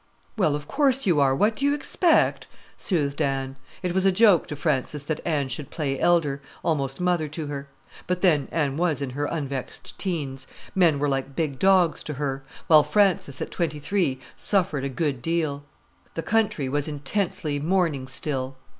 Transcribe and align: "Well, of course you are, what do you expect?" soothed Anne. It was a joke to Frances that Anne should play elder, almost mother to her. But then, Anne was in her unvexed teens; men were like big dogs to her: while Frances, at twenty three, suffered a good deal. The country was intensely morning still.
"Well, 0.35 0.55
of 0.55 0.67
course 0.67 1.05
you 1.05 1.19
are, 1.19 1.35
what 1.35 1.55
do 1.55 1.63
you 1.63 1.75
expect?" 1.75 2.47
soothed 2.75 3.21
Anne. 3.21 3.55
It 3.83 3.93
was 3.93 4.03
a 4.03 4.11
joke 4.11 4.47
to 4.47 4.55
Frances 4.55 5.03
that 5.03 5.21
Anne 5.23 5.47
should 5.47 5.69
play 5.69 5.99
elder, 5.99 6.41
almost 6.63 6.99
mother 6.99 7.27
to 7.27 7.45
her. 7.45 7.67
But 8.07 8.21
then, 8.21 8.47
Anne 8.51 8.77
was 8.77 9.03
in 9.03 9.11
her 9.11 9.25
unvexed 9.25 9.95
teens; 9.99 10.47
men 10.73 10.97
were 10.97 11.07
like 11.07 11.35
big 11.35 11.59
dogs 11.59 12.01
to 12.05 12.15
her: 12.15 12.43
while 12.65 12.81
Frances, 12.81 13.43
at 13.43 13.51
twenty 13.51 13.77
three, 13.77 14.19
suffered 14.35 14.83
a 14.83 14.89
good 14.89 15.21
deal. 15.21 15.65
The 16.15 16.23
country 16.23 16.67
was 16.67 16.87
intensely 16.87 17.59
morning 17.59 18.07
still. 18.07 18.55